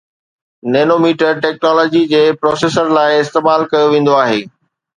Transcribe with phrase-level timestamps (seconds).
[0.75, 2.03] Nanometer technology
[2.41, 4.45] processors لاء استعمال ڪيو ويندو آهي